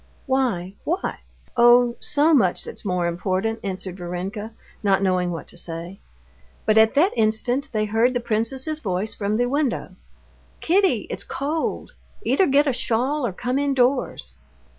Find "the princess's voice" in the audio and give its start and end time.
8.15-9.13